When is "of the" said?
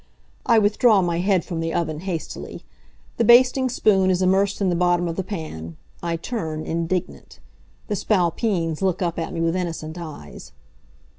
5.07-5.23